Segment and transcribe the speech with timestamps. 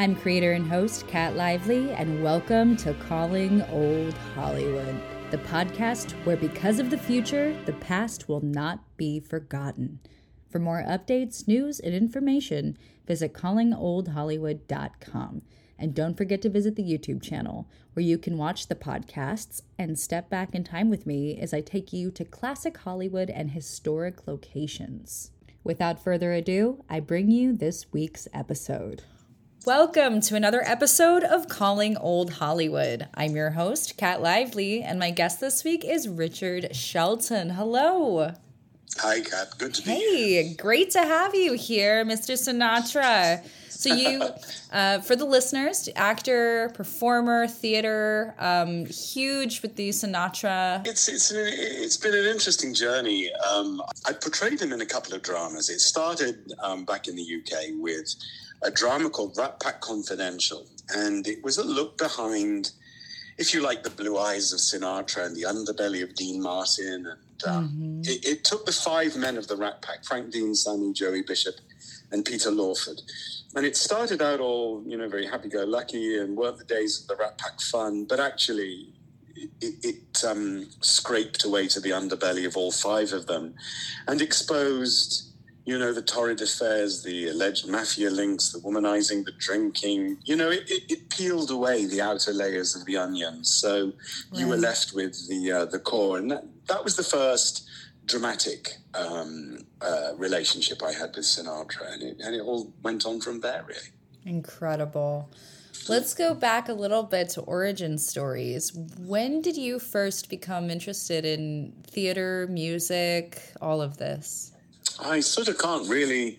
[0.00, 4.98] I'm creator and host Kat Lively, and welcome to Calling Old Hollywood,
[5.30, 10.00] the podcast where, because of the future, the past will not be forgotten.
[10.48, 15.42] For more updates, news, and information, visit callingoldhollywood.com.
[15.78, 19.98] And don't forget to visit the YouTube channel, where you can watch the podcasts and
[19.98, 24.26] step back in time with me as I take you to classic Hollywood and historic
[24.26, 25.32] locations.
[25.62, 29.02] Without further ado, I bring you this week's episode.
[29.66, 33.08] Welcome to another episode of Calling Old Hollywood.
[33.12, 37.50] I'm your host, Kat Lively, and my guest this week is Richard Shelton.
[37.50, 38.32] Hello.
[38.96, 39.48] Hi, Kat.
[39.58, 40.42] Good to be here.
[40.44, 42.38] Hey, great to have you here, Mr.
[42.38, 43.44] Sinatra.
[43.68, 44.22] So you,
[44.72, 50.86] uh, for the listeners, actor, performer, theater, um, huge with the Sinatra.
[50.86, 53.30] It's it's an, it's been an interesting journey.
[53.52, 55.68] Um, I portrayed him in a couple of dramas.
[55.68, 58.14] It started um, back in the UK with
[58.62, 62.72] a drama called Rat Pack Confidential, and it was a look behind,
[63.38, 67.44] if you like, the blue eyes of Sinatra and the underbelly of Dean Martin, and
[67.46, 71.22] um, it, it took the five men of the Rat Pack: Frank Dean, Sammy, Joey
[71.22, 71.54] Bishop,
[72.10, 73.00] and Peter Lawford.
[73.54, 77.16] And it started out all, you know, very happy-go-lucky and weren't the days of the
[77.16, 78.92] Rat Pack fun, but actually
[79.60, 83.54] it, it um, scraped away to the underbelly of all five of them
[84.06, 85.29] and exposed,
[85.70, 90.18] you know, the torrid affairs, the alleged mafia links, the womanizing, the drinking.
[90.24, 93.44] You know, it, it, it peeled away the outer layers of the onion.
[93.44, 93.92] So
[94.32, 97.70] you were left with the uh, the core, and that, that was the first
[98.06, 103.20] dramatic um, uh, relationship I had with Sinatra, and it, and it all went on
[103.20, 103.90] from there, really.
[104.24, 105.30] Incredible.
[105.88, 108.72] Let's go back a little bit to origin stories.
[108.98, 114.52] When did you first become interested in theater, music, all of this?
[114.98, 116.38] I sort of can't really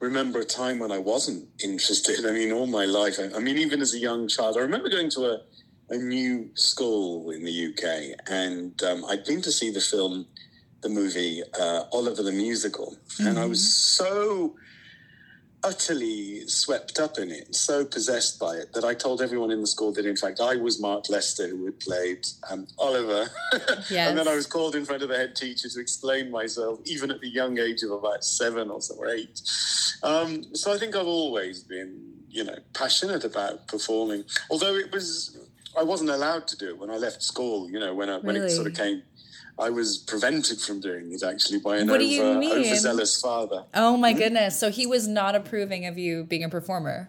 [0.00, 2.24] remember a time when I wasn't interested.
[2.26, 3.18] I mean, all my life.
[3.18, 5.40] I, I mean, even as a young child, I remember going to a,
[5.90, 10.26] a new school in the UK, and um, I'd been to see the film,
[10.82, 14.54] the movie uh, Oliver the Musical, and I was so
[15.64, 19.66] utterly swept up in it, so possessed by it, that I told everyone in the
[19.66, 23.28] school that, in fact, I was Mark Lester who had played um, Oliver.
[23.90, 23.90] Yes.
[24.08, 27.10] and then I was called in front of the head teacher to explain myself, even
[27.10, 29.40] at the young age of about seven or so or eight.
[30.02, 34.24] Um, so I think I've always been, you know, passionate about performing.
[34.50, 35.38] Although it was,
[35.76, 37.70] I wasn't allowed to do it when I left school.
[37.70, 39.02] You know, when I, when it sort of came.
[39.58, 43.64] I was prevented from doing it actually by an What over, overzealous father.
[43.74, 44.58] Oh my goodness.
[44.58, 47.08] So he was not approving of you being a performer.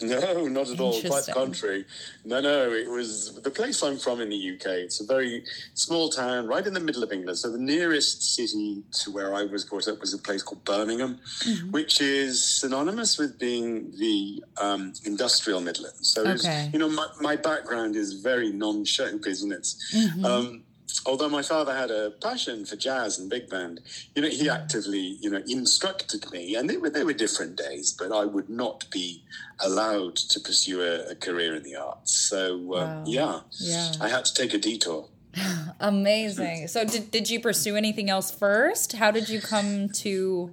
[0.00, 1.00] No, not at all.
[1.00, 1.84] Quite the contrary.
[2.24, 4.66] No, no, it was the place I'm from in the UK.
[4.66, 5.44] It's a very
[5.74, 7.38] small town right in the middle of England.
[7.38, 11.20] So the nearest city to where I was brought up was a place called Birmingham,
[11.44, 11.70] Mm-hmm.
[11.70, 16.08] which is synonymous with being the um, industrial Midlands.
[16.08, 16.70] So, Okay.
[16.72, 19.76] you know, my, my background is very non-show business.
[19.94, 20.24] Mm-hmm.
[20.24, 20.62] Um,
[21.06, 23.80] although my father had a passion for jazz and big band,
[24.14, 27.92] you know, he actively, you know, instructed me, and they were they were different days,
[27.92, 29.22] but I would not be
[29.60, 32.12] allowed to pursue a, a career in the arts.
[32.14, 33.04] So uh, Wow.
[33.06, 33.92] yeah, Yeah.
[34.00, 35.08] I had to take a detour.
[35.80, 36.68] Amazing.
[36.68, 38.92] So did, did you pursue anything else first?
[38.94, 40.52] How did you come to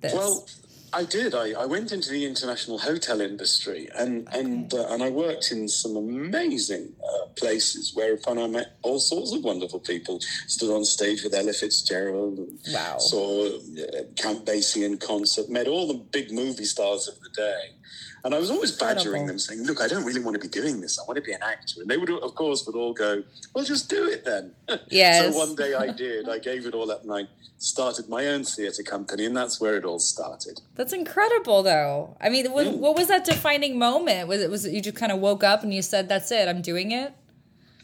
[0.00, 0.14] this?
[0.14, 0.46] Well,
[0.92, 1.34] I did.
[1.34, 5.68] I, I went into the international hotel industry, and and uh, and I worked in
[5.68, 7.92] some amazing uh, places.
[7.94, 10.20] Whereupon I met all sorts of wonderful people.
[10.46, 12.38] Stood on stage with Ella Fitzgerald.
[12.38, 12.98] And Wow.
[12.98, 15.48] Saw uh, Count Basie in concert.
[15.48, 17.79] Met all the big movie stars of the day.
[18.22, 20.80] And I was always badgering them, saying, "Look, I don't really want to be doing
[20.80, 20.98] this.
[20.98, 23.22] I want to be an actor." And they would, of course, would all go,
[23.54, 24.52] "Well, just do it then."
[24.90, 25.32] Yes.
[25.32, 26.28] so one day I did.
[26.28, 29.76] I gave it all up, and I started my own theatre company, and that's where
[29.76, 30.60] it all started.
[30.76, 32.16] That's incredible, though.
[32.20, 32.78] I mean, what, Mm.
[32.78, 34.28] what was that defining moment?
[34.28, 36.46] Was it was it you just kind of woke up and you said, "That's it,
[36.48, 37.12] I'm doing it"?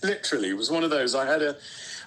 [0.03, 1.15] Literally, it was one of those.
[1.15, 1.57] I had a,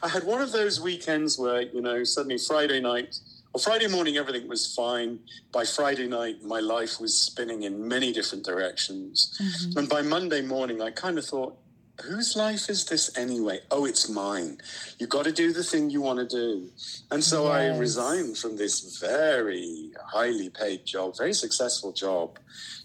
[0.04, 3.18] I had one of those weekends where you know suddenly Friday night
[3.54, 5.20] or Friday morning everything was fine.
[5.52, 9.80] By Friday night, my life was spinning in many different directions, mm-hmm.
[9.80, 11.58] and by Monday morning, I kind of thought.
[12.06, 13.60] Whose life is this anyway?
[13.72, 14.60] Oh, it's mine.
[15.00, 16.70] You've got to do the thing you want to do.
[17.12, 22.40] And so I resigned from this very highly paid job, very successful job.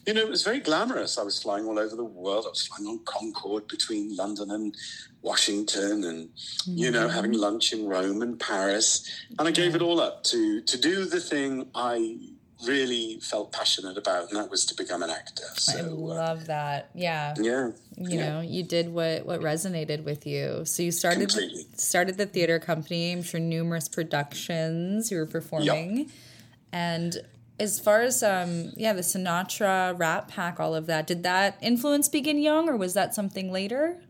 [0.05, 1.17] You know, it was very glamorous.
[1.17, 2.45] I was flying all over the world.
[2.47, 4.75] I was flying on Concorde between London and
[5.25, 6.29] Washington and,
[6.67, 9.11] you know, having lunch in Rome and Paris.
[9.39, 12.19] And I gave it all up to, to do the thing I
[12.67, 15.45] really felt passionate about, and that was to become an actor.
[15.51, 16.91] I So, uh, love that.
[16.95, 17.35] Yeah.
[17.39, 17.71] yeah.
[17.97, 18.29] You yeah.
[18.29, 20.65] know, you did what what resonated with you.
[20.65, 21.67] So you started Completely.
[21.77, 23.13] started the theater company.
[23.13, 26.11] I'm sure numerous productions you were performing,
[26.73, 27.17] and
[27.61, 32.09] as far as um yeah the sinatra rat pack all of that did that influence
[32.09, 34.01] begin young or was that something later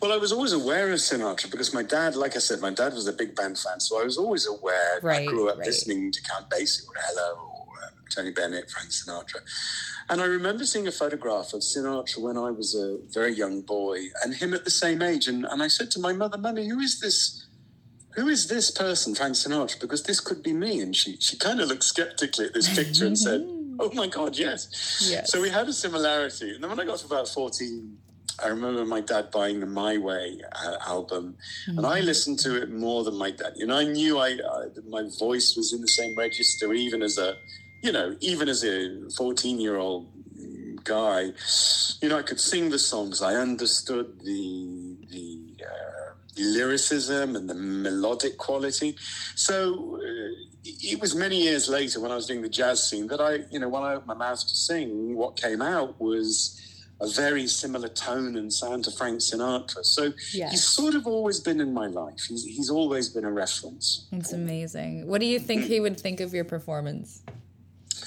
[0.00, 2.92] well i was always aware of sinatra because my dad like i said my dad
[2.92, 5.66] was a big band fan so i was always aware right, i grew up right.
[5.66, 9.40] listening to count basie or ella or um, tony bennett frank sinatra
[10.08, 13.98] and i remember seeing a photograph of sinatra when i was a very young boy
[14.22, 16.80] and him at the same age and, and i said to my mother mummy who
[16.80, 17.46] is this
[18.16, 19.78] who is this person, Frank Sinatra?
[19.78, 20.80] Because this could be me.
[20.80, 23.42] And she, she kind of looked skeptically at this picture and said,
[23.78, 25.06] Oh my God, yes.
[25.10, 25.30] Yes.
[25.30, 26.54] So we had a similarity.
[26.54, 27.98] And then when I got to about 14,
[28.42, 31.36] I remember my dad buying the My Way uh, album,
[31.66, 33.54] and I listened to it more than my dad.
[33.56, 37.18] You know, I knew I, I my voice was in the same register, even as
[37.18, 37.36] a,
[37.82, 40.08] you know, even as a 14 year old
[40.84, 41.32] guy.
[42.00, 43.22] You know, I could sing the songs.
[43.22, 48.96] I understood the the uh, lyricism and the melodic quality.
[49.34, 53.20] So uh, it was many years later when I was doing the jazz scene that
[53.20, 56.60] I, you know, when I opened my mouth to sing, what came out was
[57.00, 59.84] a very similar tone and sound to Frank Sinatra.
[59.84, 60.48] So Yeah.
[60.50, 62.20] he's sort of always been in my life.
[62.28, 64.06] He's, he's always been a reference.
[64.12, 67.22] it's amazing what do you think he would think of your performance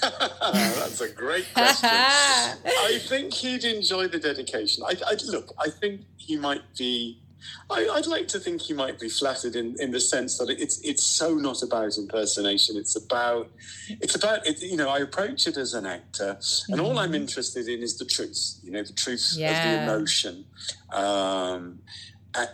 [0.00, 1.88] That's a great question.
[1.92, 4.82] I think he'd enjoy the dedication.
[4.86, 5.52] I, I look.
[5.58, 7.20] I think he might be.
[7.68, 10.80] I, I'd like to think he might be flattered in, in the sense that it's
[10.80, 12.76] it's so not about impersonation.
[12.76, 13.50] It's about
[13.88, 14.88] it's about it, you know.
[14.88, 16.38] I approach it as an actor,
[16.68, 18.60] and all I'm interested in is the truth.
[18.62, 19.38] You know, the truth of
[19.86, 20.44] the emotion.
[20.92, 21.80] Um,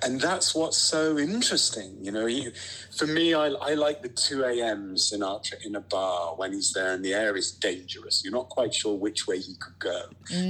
[0.02, 1.98] and that's what's so interesting.
[2.00, 2.48] You know, he,
[2.96, 4.94] for me, I, I like the 2 a.m.
[4.94, 8.22] Sinatra in a bar when he's there and the air is dangerous.
[8.24, 10.04] You're not quite sure which way he could go.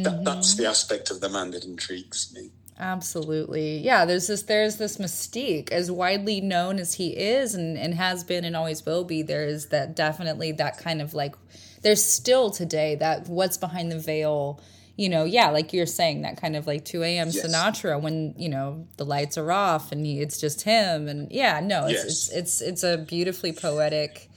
[0.05, 2.50] That, that's the aspect of the man that intrigues me.
[2.78, 3.78] Absolutely.
[3.78, 8.23] Yeah, there's this there's this mystique as widely known as he is and, and has
[8.25, 11.34] been and always will be, there is that definitely that kind of like
[11.82, 14.61] there's still today that what's behind the veil,
[14.96, 17.46] you know, yeah, like you're saying, that kind of like two AM Yes.
[17.46, 21.61] Sinatra when, you know, the lights are off and he, it's just him and yeah,
[21.61, 22.05] no, it's Yes.
[22.05, 24.28] it's, it's it's a beautifully poetic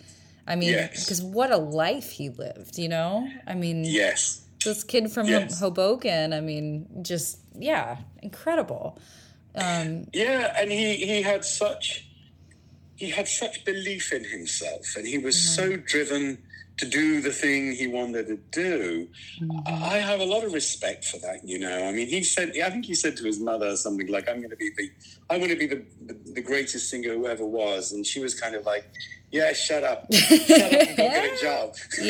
[0.48, 1.04] I mean, Yes.
[1.06, 3.28] because what a life he lived, you know?
[3.46, 4.42] I mean, Yes.
[4.64, 5.60] This kid from Yes.
[5.60, 8.98] Hoboken, I mean, just yeah, incredible.
[9.56, 12.06] Um, Yeah, and he, he had such
[12.96, 16.38] he had such belief in himself, and he was so driven
[16.80, 19.08] to do the thing he wanted to do.
[19.68, 21.48] I have a lot of respect for that.
[21.48, 24.28] You know, I mean, he said, I think he said to his mother something like,
[24.30, 24.90] "I'm going to be the,
[25.30, 25.84] I'm going to be the,
[26.34, 28.90] the greatest singer who ever was," and she was kind of like.
[29.32, 30.08] Yeah, shut up.
[30.12, 31.76] Shut up and go get a job.
[31.98, 32.04] But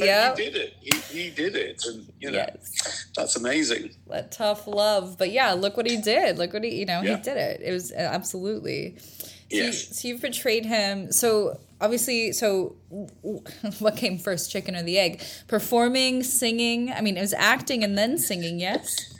[0.00, 0.36] yep.
[0.36, 0.74] He did it.
[0.80, 1.80] He, he did it.
[1.86, 3.06] And, you know, Yes.
[3.14, 3.90] that's amazing.
[4.08, 6.38] that tough love, but yeah, look what he did.
[6.38, 7.18] Look what he, you know, Yeah.
[7.18, 7.60] he did it.
[7.62, 8.96] It was uh, absolutely.
[8.98, 9.96] So, you, Yes.
[9.96, 11.12] so you've portrayed him.
[11.12, 12.76] So obviously, so
[13.78, 15.22] what came first, chicken or the egg?
[15.48, 16.92] Performing, singing.
[16.92, 18.58] I mean, it was acting and then singing.
[18.60, 19.14] Yes.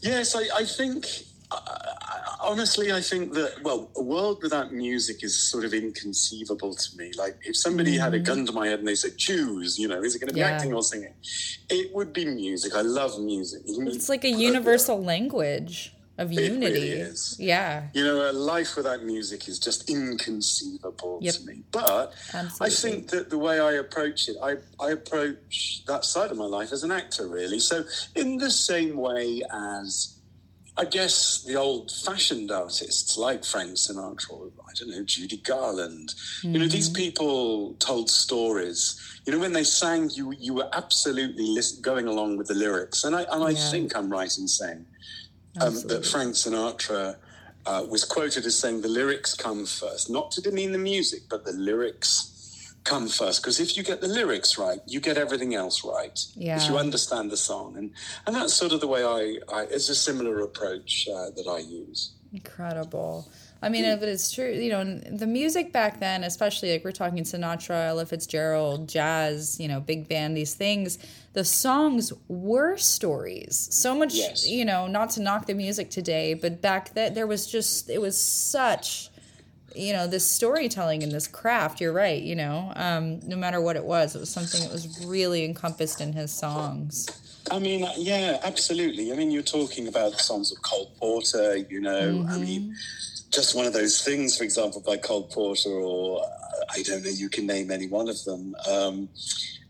[0.00, 1.06] Yes, I, I think,
[1.50, 1.76] uh, uh
[2.40, 7.12] honestly, I think that, well, a world without music is sort of inconceivable to me.
[7.16, 8.24] Like, if somebody had a mm-hmm.
[8.24, 10.40] gun to my head and they said, choose, you know, is it going to be
[10.40, 10.50] Yeah.
[10.50, 11.14] acting or singing?
[11.70, 12.74] It would be music.
[12.74, 13.62] I love music.
[13.66, 16.88] It's like a uh, universal language of really unity.
[16.92, 17.36] is.
[17.38, 17.88] Yeah.
[17.94, 21.34] You know, a life without music is just inconceivable Yep.
[21.34, 21.62] to me.
[21.70, 22.12] But
[22.60, 26.44] I think that the way I approach it, I, I approach that side of my
[26.44, 27.58] life as an actor, really.
[27.60, 30.18] So, in the same way as,
[30.76, 36.14] I guess, the old fashioned artists like Frank Sinatra, or, I don't know, Judy Garland,
[36.42, 36.96] you know, these mm-hmm.
[37.04, 39.00] people told stories.
[39.24, 43.04] You know, when they sang, you you were absolutely listen, going along with the lyrics.
[43.04, 43.70] And I, and I Yeah.
[43.70, 44.84] think I'm right in saying
[45.60, 47.16] um, that Frank Sinatra
[47.66, 51.44] uh, was quoted as saying the lyrics come first, not to demean the music, but
[51.44, 53.42] the lyrics come first.
[53.42, 56.18] Because if you get the lyrics right, you get everything else right.
[56.34, 56.56] Yeah.
[56.56, 57.92] If you understand the song, and
[58.26, 61.58] and that's sort of the way I, I it's a similar approach uh, that I
[61.58, 62.12] use.
[62.32, 63.28] Incredible.
[63.62, 64.50] I mean, but it's true.
[64.50, 69.68] You know, the music back then, especially like we're talking Sinatra, Ella Fitzgerald, jazz, you
[69.68, 70.98] know, big band, these things.
[71.34, 73.68] The songs were stories.
[73.70, 74.48] So much, Yes.
[74.48, 78.00] you know, not to knock the music today, but back then there was just it
[78.00, 79.08] was such,
[79.76, 81.80] you know, this storytelling and this craft.
[81.80, 82.20] You're right.
[82.22, 86.00] You know, um, no matter what it was, it was something that was really encompassed
[86.00, 87.08] in his songs.
[87.50, 89.12] I mean, uh, yeah, absolutely.
[89.12, 92.24] I mean, you're talking about the songs of Cole Porter, you know.
[92.28, 92.74] I mean,
[93.32, 96.24] just one of those things, for example, by Cole Porter, or
[96.70, 98.54] I don't know, you can name any one of them.
[98.70, 99.08] Um,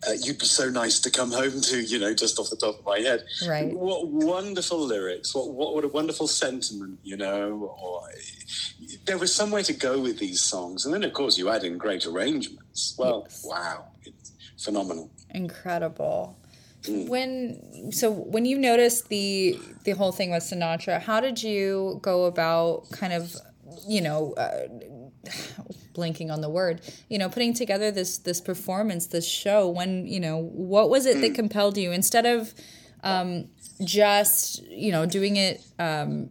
[0.06, 2.80] uh, you'd be so nice to come home to, you know, just off the top
[2.80, 3.24] of my head.
[3.46, 3.72] Right.
[3.72, 5.32] What wonderful lyrics.
[5.32, 7.72] What, what, what a wonderful sentiment, you know.
[7.80, 8.08] Or
[9.04, 10.84] there was somewhere to go with these songs.
[10.84, 12.96] And then, of course, you add in great arrangements.
[12.98, 13.44] Well, yes.
[13.48, 13.84] wow.
[14.02, 15.08] It's phenomenal.
[15.30, 16.36] Incredible.
[16.82, 17.08] Mm.
[17.08, 22.24] When so when you noticed the the whole thing with Sinatra, how did you go
[22.24, 23.36] about kind of
[23.86, 24.68] you know uh,
[25.94, 30.20] blinking on the word you know putting together this this performance this show when you
[30.20, 31.34] know what was it that mm.
[31.34, 32.54] compelled you instead of
[33.04, 33.48] um,
[33.84, 36.30] just you know doing it um,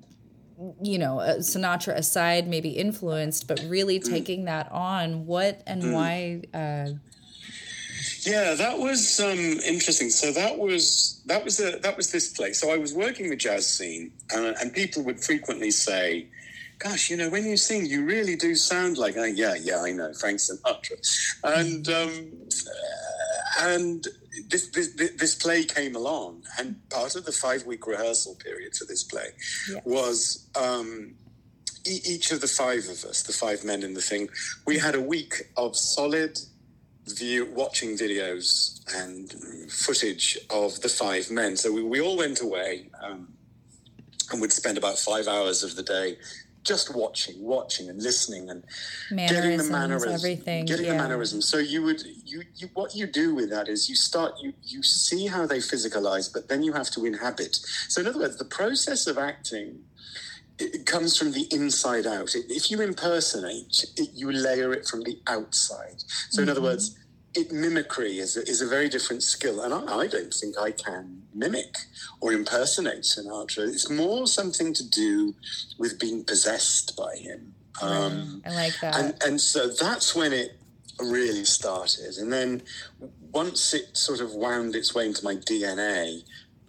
[0.82, 4.10] you know uh, sinatra aside maybe influenced but really mm.
[4.10, 5.94] taking that on what and mm.
[5.94, 6.92] why uh,
[8.22, 12.60] yeah that was um, interesting so that was that was a, that was this place
[12.60, 16.28] so i was working the jazz scene and, and people would frequently say
[16.84, 19.92] gosh, you know, when you sing, you really do sound like, oh, yeah, yeah, I
[19.92, 20.98] know, Frank Sinatra.
[21.44, 22.32] And, um,
[23.60, 24.08] and
[24.48, 28.86] this, this, this play came along, and part of the five week rehearsal period for
[28.86, 29.28] this play
[29.86, 31.14] was um,
[31.86, 34.30] each of the five of us, the five men in the thing,
[34.66, 36.40] we had a week of solid
[37.08, 39.32] view watching videos and
[39.72, 41.58] footage of the five men.
[41.58, 43.34] So we, we all went away um,
[44.32, 46.18] and would spend about five hours of the day
[46.64, 48.64] just watching, watching, and listening, and
[49.10, 50.92] getting the mannerisms, everything, getting yeah.
[50.94, 51.48] the mannerisms.
[51.48, 54.84] So you would you, you what you do with that is you start you you
[54.84, 57.56] see how they physicalize, but then you have to inhabit.
[57.88, 59.84] So in other words, the process of acting
[60.60, 62.36] it comes from the inside out.
[62.36, 66.04] If you impersonate, it, you layer it from the outside.
[66.30, 66.52] So in mm-hmm.
[66.52, 66.98] other words
[67.34, 70.72] it mimicry is a, is a very different skill, and I, I, don't think I
[70.72, 71.76] can mimic
[72.20, 73.68] or impersonate Sinatra.
[73.68, 75.34] It's more something to do
[75.78, 77.54] with being possessed by him.
[77.82, 80.58] Um, I like that, and, and so that's when it
[81.00, 82.18] really started.
[82.18, 82.62] And then
[83.32, 86.24] once it sort of wound its way into my DNA,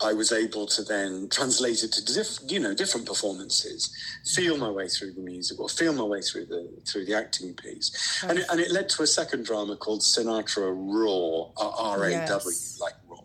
[0.04, 3.94] I was able to then translate it to diff, you know different performances,
[4.34, 7.54] feel my way through the music or feel my way through the through the acting
[7.54, 12.26] piece, and it, and it led to a second drama called Sinatra Raw, R A
[12.26, 13.22] W, like Raw,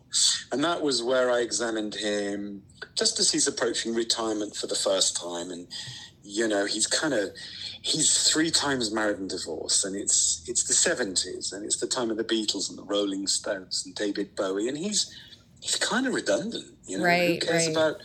[0.52, 2.64] and that was where I examined him
[2.96, 5.68] just as he's approaching retirement for the first time, and
[6.24, 7.32] you know he's kind of
[7.82, 12.12] he's three times married and divorced, and it's it's the seventies, and it's the time
[12.12, 15.14] of the Beatles and the Rolling Stones and David Bowie, and he's
[15.68, 16.66] he's kind of redundant.
[16.86, 17.76] You know, right, who cares right.
[17.76, 18.02] about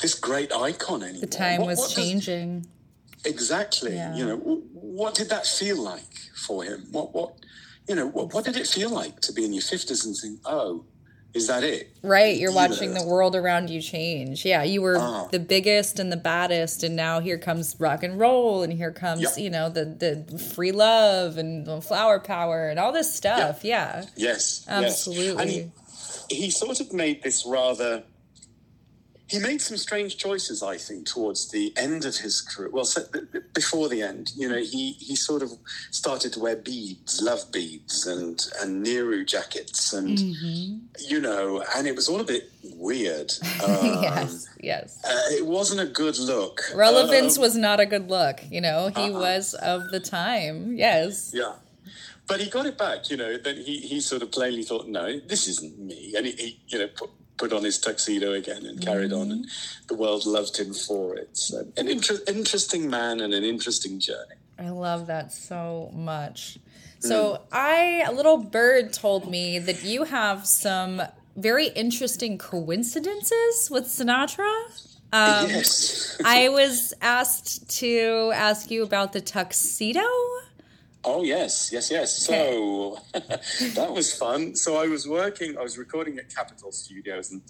[0.00, 1.20] this great icon anymore?
[1.20, 2.66] The time what, was what changing.
[3.22, 3.94] Does, exactly.
[3.94, 4.16] Yeah.
[4.16, 4.36] You know,
[4.72, 6.86] what did that feel like for him?
[6.90, 7.34] What what
[7.88, 10.40] you know, what, what did it feel like to be in your fifties and think,
[10.46, 10.84] oh,
[11.34, 11.94] is that it?
[12.02, 12.36] Right.
[12.38, 14.44] You're watching the world around you change.
[14.44, 14.62] Yeah.
[14.62, 16.84] You were uh, the biggest and the baddest.
[16.84, 18.62] And now here comes rock and roll.
[18.62, 19.42] And here comes, yeah.
[19.42, 23.64] you know, the, the free love and the flower power and all this stuff.
[23.64, 24.00] Yeah.
[24.00, 24.06] yeah.
[24.14, 24.64] Yes.
[24.68, 25.56] Absolutely.
[25.56, 25.81] Yes
[26.34, 28.04] he sort of made this rather
[29.32, 32.68] he made some strange choices, I think, towards the end of his career.
[32.70, 32.86] Well,
[33.54, 35.50] before the end, you know, he, he sort of
[35.90, 40.78] started to wear beads, love beads, and and Nehru jackets, and mm-hmm.
[41.08, 43.32] you know, and it was all a bit weird.
[43.62, 45.04] Um, yes, yes.
[45.04, 46.62] Uh, it wasn't a good look.
[46.74, 48.40] Relevance um, was not a good look.
[48.50, 49.20] You know, he uh-uh.
[49.20, 50.76] was of the time.
[50.76, 51.30] Yes.
[51.32, 51.52] Yeah
[52.32, 53.10] but he got it back.
[53.10, 56.32] You know, then he, he sort of plainly thought, no, this isn't me, and he,
[56.32, 59.20] he you know put, put on his tuxedo again and carried mm-hmm.
[59.20, 59.86] on, and mm-hmm.
[59.88, 61.36] the world loved him for it.
[61.36, 64.36] So, an inter- interesting man and an interesting journey.
[64.58, 66.58] I love that so much.
[67.00, 67.40] So mm.
[67.52, 71.02] I, a little bird told me that you have some
[71.36, 74.52] very interesting coincidences with Sinatra.
[75.12, 76.16] Um, yes.
[76.24, 80.06] I was asked to ask you about the tuxedo.
[81.04, 82.16] Oh yes, yes, yes.
[82.16, 84.54] So that was fun.
[84.54, 85.58] So I was working.
[85.58, 87.42] I was recording at Capitol Studios, and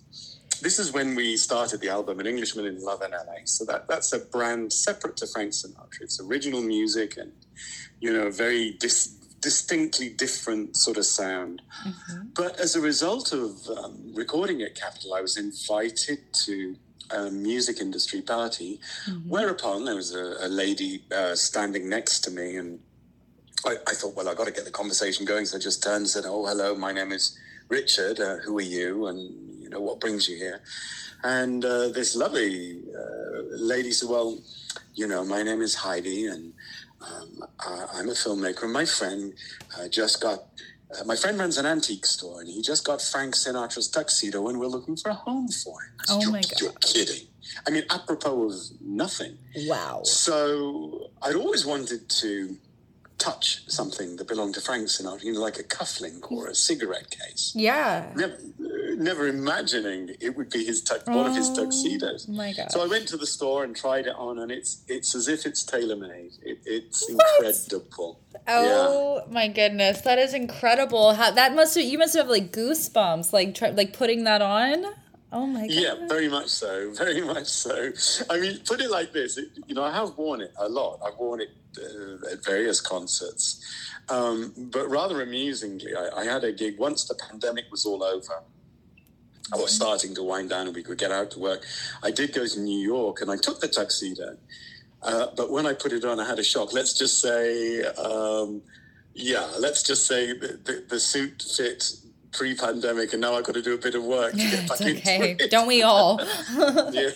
[0.63, 3.89] this is when we started the album "An Englishman in Love in LA." So that
[3.89, 6.01] that's a brand separate to Frank Sinatra.
[6.01, 7.33] It's original music, and
[8.01, 11.61] you know, very dis- distinctly different sort of sound.
[11.87, 12.29] Mm-hmm.
[12.35, 16.77] But as a result of um, recording at Capitol, I was invited to
[17.11, 19.29] a music industry party, mm-hmm.
[19.29, 22.79] whereupon there was a, a lady uh, standing next to me and
[23.67, 25.47] I, I thought, well, I've got to get the conversation going.
[25.47, 27.39] So I just turned and said, "Oh, hello, my name is
[27.69, 28.21] Richard.
[28.21, 29.07] Uh, who are you?
[29.07, 30.61] And you know, what brings you here?"
[31.25, 34.39] And uh, this lovely uh, lady said, "Well,
[34.95, 36.53] you know, my name is Heidi, and
[37.01, 38.71] um, I, am a filmmaker.
[38.71, 39.35] My friend
[39.79, 40.45] uh, just got."
[40.93, 44.61] Uh, my friend runs an antique store, and he just got Frank Sinatra's tuxedo, and
[44.61, 45.93] we're looking for a home for him.
[46.11, 46.61] Oh my god!
[46.61, 47.29] You're kidding.
[47.67, 49.39] I mean, apropos of nothing.
[49.67, 50.03] Wow.
[50.05, 52.59] So I'd always wanted to
[53.23, 57.09] touch something that belonged to Frank Sinatra, you know, like a cufflink or a cigarette
[57.11, 57.53] case.
[57.55, 58.11] Yeah.
[58.17, 58.37] Never,
[58.97, 62.27] never imagining it would be his tux- one of his Oh, tuxedos.
[62.29, 62.73] my God.
[62.73, 65.47] So I went to the store and tried it on, and it's it's as if
[65.47, 66.33] it's tailor made.
[66.43, 67.45] It, it's What?
[67.45, 68.19] incredible.
[68.49, 71.15] Oh my goodness, that is incredible.
[71.15, 74.85] How that must have, you must have like goosebumps, like try, like putting that on.
[75.33, 75.71] Oh my god.
[75.71, 76.93] Yeah, very much so.
[76.97, 77.91] Very much so.
[78.29, 81.01] I mean, put it like this: it, you know, I have worn it a lot.
[81.05, 83.65] I've worn it uh, at various concerts,
[84.11, 88.43] um, but rather amusingly, I, I had a gig once the pandemic was all over.
[89.53, 91.65] I was starting to wind down, and we could get out to work.
[92.03, 94.37] I did go to New York, and I took the tuxedo.
[95.03, 96.73] Uh, but when I put it on, I had a shock.
[96.73, 98.63] Let's just say, um,
[99.15, 101.93] yeah, let's just say the, the, the suit fit
[102.33, 104.91] pre-pandemic, and now I've got to do a bit of work to get back okay.
[105.33, 105.51] into it.
[105.51, 106.21] Don't we all?
[106.93, 107.11] yeah.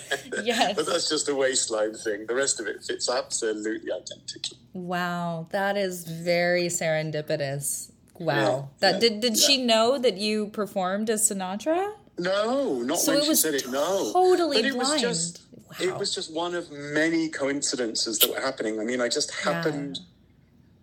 [0.45, 0.77] Yes.
[0.77, 2.27] But that's just a waistline thing.
[2.27, 4.59] The rest of it fits absolutely identically.
[4.73, 7.91] wow, that is very serendipitous.
[8.19, 8.35] Wow.
[8.35, 11.93] Yeah, that yeah, did did she know that you performed as Sinatra?
[12.19, 13.69] No, not So when she said it.
[13.69, 15.75] No, totally but it was just Wow.
[15.81, 18.81] it was just one of many coincidences that were happening.
[18.81, 19.93] I mean, I just Yeah.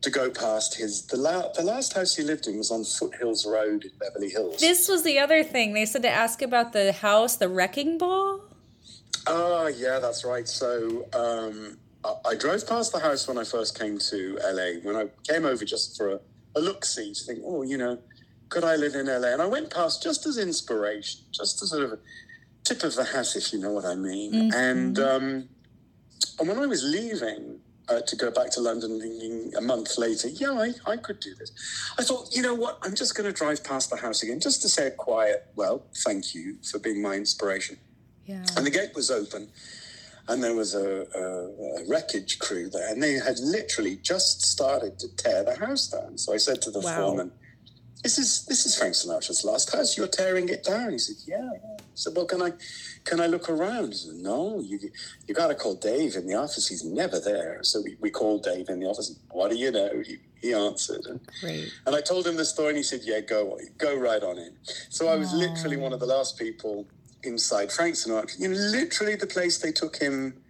[0.03, 3.45] To go past his the la- the last house he lived in was on Foothills
[3.47, 4.59] Road in Beverly Hills.
[4.59, 5.73] This was the other thing.
[5.73, 8.41] They said to ask about the house, the wrecking ball.
[9.25, 10.47] Oh, yeah, that's right.
[10.47, 14.81] So um, I, I drove past the house when I first came to LA.
[14.83, 16.19] When I came over just for a,
[16.55, 17.97] a look see to think, oh, you know,
[18.49, 19.29] could I live in LA?
[19.29, 21.99] And I went past just as inspiration, just as sort of a
[22.65, 24.53] tip of the hat, if you know what I mean.
[24.53, 25.47] And um,
[26.39, 30.27] and when I was leaving uh, to go back to London, thinking a month later,
[30.29, 31.51] yeah, I, I could do this.
[31.99, 32.79] I thought, you know what?
[32.81, 35.83] I'm just going to drive past the house again, just to say a quiet, well,
[36.05, 37.77] thank you for being my inspiration.
[38.25, 38.45] Yeah.
[38.55, 39.49] And the gate was open,
[40.29, 44.97] and there was a, a, a wreckage crew there, and they had literally just started
[44.99, 46.17] to tear the house down.
[46.17, 46.95] So I said to the Wow.
[47.07, 47.31] foreman,
[48.03, 49.97] "This is this is Frank Sinatra's last house.
[49.97, 51.77] You're tearing it down." He said, "Yeah." yeah.
[51.79, 52.53] I said, "Well, can I
[53.05, 54.79] can I look around?" He said, "No, you
[55.27, 56.67] you got to call Dave in the office.
[56.67, 59.15] He's never there." So we, we called Dave in the office.
[59.31, 60.01] What do you know?
[60.05, 61.71] He, he answered, and Great.
[61.85, 64.53] and I told him the story, and he said, "Yeah, go go right on in."
[64.89, 66.85] So I was literally one of the last people
[67.23, 68.39] inside Frank Sinatra.
[68.39, 70.42] You know, literally the place they took him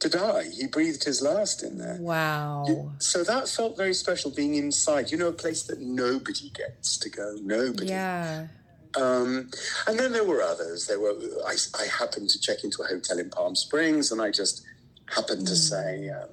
[0.00, 0.44] to die.
[0.56, 1.98] He breathed his last in there.
[2.00, 2.92] Wow.
[2.98, 5.10] So that felt very special being inside.
[5.10, 7.36] You know, a place that nobody gets to go.
[7.42, 7.88] Nobody.
[7.88, 8.48] Yeah.
[8.96, 9.50] Um,
[9.86, 10.86] and then there were others.
[10.86, 11.14] There were.
[11.46, 14.64] I, I happened to check into a hotel in Palm Springs, and I just
[15.06, 16.28] happened to say, um,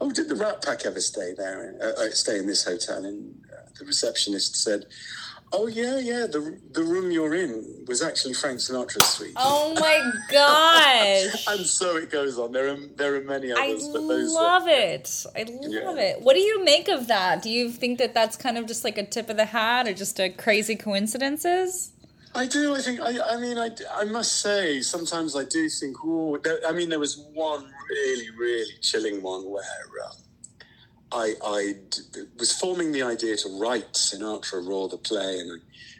[0.00, 1.76] "Oh, did the Rat Pack ever stay there?
[1.80, 4.86] Uh, uh, stay in this hotel?" And uh, the receptionist said,
[5.56, 6.26] "Oh yeah, yeah.
[6.34, 6.42] The
[6.78, 9.98] the room you're in was actually Frank Sinatra's suite." Oh my
[10.30, 11.46] gosh.
[11.52, 12.52] And so it goes on.
[12.52, 14.32] There are there are many I others, but those.
[14.32, 15.06] love it.
[15.36, 16.02] I love Yeah.
[16.08, 16.14] it.
[16.24, 17.42] What do you make of that?
[17.42, 19.94] Do you think that that's kind of just like a tip of the hat or
[19.94, 21.92] just a crazy coincidences?
[22.34, 22.74] I do.
[22.74, 23.00] I think.
[23.00, 23.12] I.
[23.34, 23.70] I mean, I.
[23.94, 25.96] I must say, sometimes I do think.
[26.04, 26.36] Oh,
[26.66, 29.62] I mean, there was one really, really chilling one where
[30.06, 30.16] um,
[31.14, 31.34] I.
[31.44, 31.74] I
[32.38, 35.56] was forming the idea to write Sinatra Raw the play, and I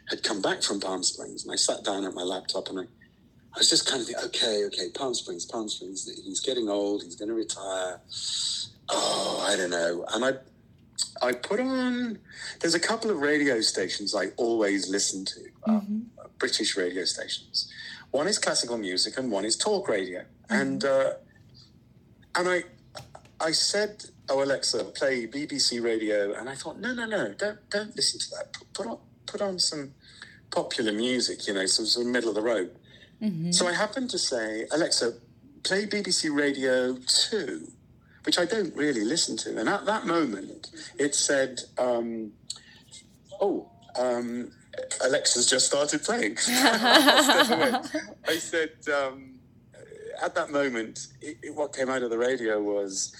[0.09, 2.83] had come back from Palm Springs, and I sat down at my laptop, and I.
[2.83, 6.11] I was just kind of thinking, okay, okay, Palm Springs, Palm Springs.
[6.25, 7.03] He's getting old.
[7.03, 8.01] He's going to retire.
[8.89, 10.05] Oh, I don't know.
[10.13, 12.19] And I, I put on.
[12.59, 15.39] There's a couple of radio stations I always listen to.
[15.67, 17.71] Um, British radio stations.
[18.11, 20.23] One is classical music and one is talk radio.
[20.49, 21.13] And uh,
[22.35, 22.63] and I
[23.39, 27.95] I said, "Oh Alexa, play BBC radio." And I thought, "No, no, no, don't don't
[27.95, 28.53] listen to that.
[28.53, 29.93] Put, put on put on some
[30.51, 32.75] popular music, you know, some sort of middle of the road."
[33.51, 35.13] So I happened to say, "Alexa,
[35.63, 37.71] play BBC Radio 2."
[38.25, 39.59] Which I don't really listen to.
[39.59, 42.31] And at that moment, it said, um,
[43.39, 44.51] oh, um,
[45.03, 46.35] Alexa's just started playing.
[46.47, 49.35] I said, um,
[50.21, 53.15] at that moment, it, it- what came out of the radio was,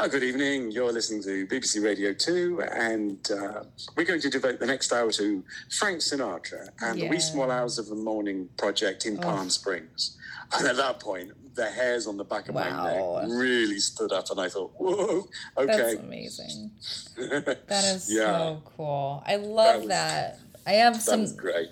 [0.00, 3.62] oh, good evening, you're listening to BBC Radio 2, and uh,
[3.96, 5.42] we're going to devote the next hour to
[5.78, 10.16] Frank Sinatra and the Wee Small Hours of the Morning project in Palm Springs.
[10.56, 13.16] And at that point, the hairs on the back of Wow.
[13.16, 15.96] my neck really stood up, and I thought, whoa, That's okay.
[16.02, 16.70] amazing.
[17.16, 17.58] That
[17.94, 18.38] is Yeah.
[18.38, 19.22] so cool.
[19.26, 20.38] I love was- that.
[20.66, 21.70] I have That some great.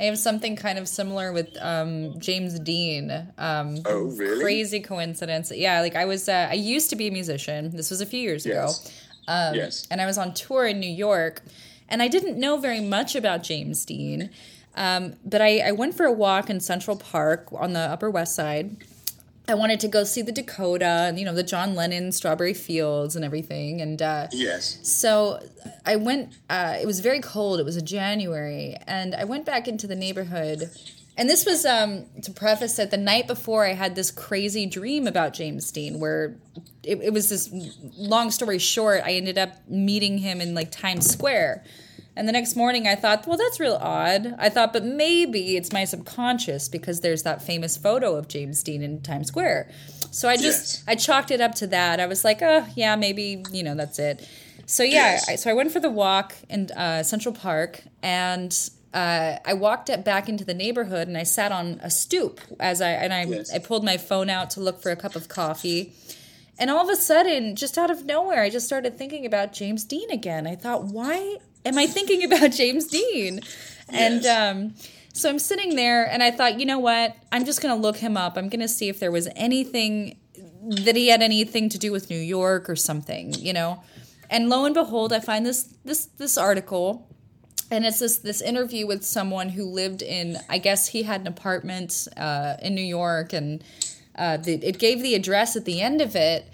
[0.00, 3.10] I have something kind of similar with um, James Dean.
[3.36, 4.42] Um, Oh, really?
[4.42, 5.50] Crazy coincidence.
[5.54, 7.70] Yeah, like I was, uh, I used to be a musician.
[7.70, 8.86] This was a few years Yes.
[8.86, 8.94] ago.
[9.26, 9.86] Um, yes.
[9.90, 11.42] And I was on tour in New York,
[11.88, 14.30] and I didn't know very much about James Dean.
[14.76, 18.36] Um, but I, I went for a walk in Central Park on the Upper West
[18.36, 18.76] Side,
[19.48, 23.16] I wanted to go see the Dakota and you know the John Lennon Strawberry Fields
[23.16, 23.80] and everything.
[23.80, 25.40] And uh, yes, so
[25.86, 26.34] I went.
[26.50, 27.58] Uh, it was very cold.
[27.58, 30.70] It was a January, and I went back into the neighborhood.
[31.16, 32.92] And this was um, to preface it.
[32.92, 36.36] The night before, I had this crazy dream about James Dean, where
[36.84, 37.50] it, it was this.
[37.96, 41.64] Long story short, I ended up meeting him in like Times Square
[42.18, 44.34] and the next morning I thought, well, that's real odd.
[44.38, 48.82] I thought, but maybe it's my subconscious because there's that famous photo of James Dean
[48.82, 49.70] in Times Square.
[50.10, 50.84] So I just yes.
[50.88, 52.00] I chalked it up to that.
[52.00, 54.28] I was like, oh yeah, maybe you know that's it.
[54.66, 55.28] So yeah, yes.
[55.28, 58.52] I, so I went for the walk in uh, Central Park, and
[58.92, 62.90] uh, I walked back into the neighborhood, and I sat on a stoop as I
[62.90, 63.54] and I yes.
[63.54, 65.92] I pulled my phone out to look for a cup of coffee.
[66.60, 69.84] And all of a sudden, just out of nowhere, I just started thinking about James
[69.84, 70.44] Dean again.
[70.44, 73.40] I thought, why am I thinking about James Dean?
[73.88, 74.74] And um,
[75.12, 77.16] so I'm sitting there and I thought, you know what?
[77.32, 78.36] I'm just going to look him up.
[78.36, 80.18] I'm going to see if there was anything
[80.62, 83.82] that he had anything to do with New York or something, you know?
[84.30, 87.08] And lo and behold, I find this this this article
[87.70, 91.26] and it's this this interview with someone who lived in I guess he had an
[91.26, 93.64] apartment uh, in New York and
[94.16, 96.46] uh, the, it gave the address at the end of it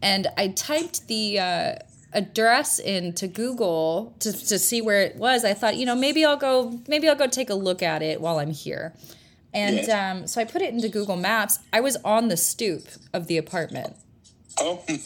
[0.00, 1.74] and I typed the uh,
[2.12, 6.36] address into Google to, to see where it was, I thought, you know, maybe I'll
[6.36, 8.94] go maybe I'll go take a look at it while I'm here.
[9.54, 11.58] And um, so I put it into Google Maps.
[11.72, 13.96] I was on the stoop of the apartment.
[14.58, 14.96] Oh my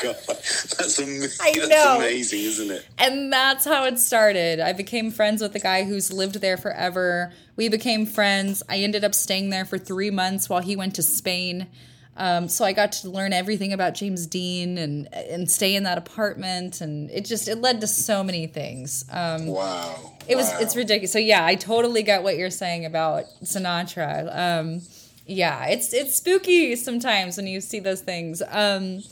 [0.00, 1.68] god, that's, am- I know.
[1.68, 2.86] that's amazing, isn't it?
[2.98, 4.60] And that's how it started.
[4.60, 7.32] I became friends with the guy who's lived there forever.
[7.54, 8.62] We became friends.
[8.68, 11.68] I ended up staying there for three months while he went to Spain.
[12.16, 15.98] Um, so I got to learn everything about James Dean and and stay in that
[15.98, 19.04] apartment, and it just it led to so many things.
[19.10, 20.58] Um, wow, it was wow.
[20.60, 21.12] it's ridiculous.
[21.12, 24.34] So yeah, I totally get what you're saying about Sinatra.
[24.34, 24.80] Um,
[25.26, 28.42] yeah, it's it's spooky sometimes when you see those things.
[28.48, 29.02] Um,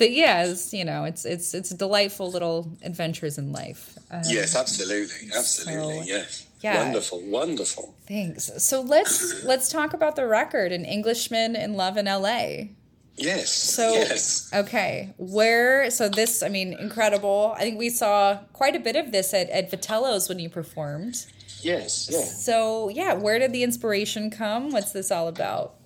[0.00, 3.98] but yeah, it's, you know, it's it's it's delightful little adventures in life.
[4.10, 6.46] Um, yes, absolutely, absolutely, so, yes.
[6.60, 6.84] Yeah.
[6.84, 7.94] Wonderful, wonderful.
[8.06, 8.50] Thanks.
[8.58, 12.72] So let's let's talk about the record, An Englishman in Love in L.A.
[13.16, 13.50] Yes.
[13.50, 14.50] So yes.
[14.54, 15.90] okay, where?
[15.90, 17.54] So this, I mean, incredible.
[17.56, 21.26] I think we saw quite a bit of this at at Vitello's when you performed.
[21.62, 22.08] Yes.
[22.10, 22.20] Yeah.
[22.20, 24.70] So yeah, where did the inspiration come?
[24.70, 25.76] What's this all about?